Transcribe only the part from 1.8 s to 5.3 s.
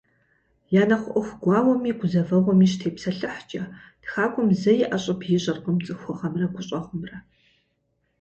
гузэвэгъуэми щытепсэлъыхькӏэ, тхакӏуэм зэи ӏэщӏыб